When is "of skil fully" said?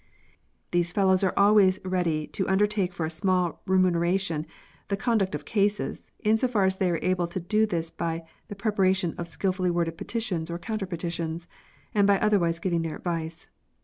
9.19-9.69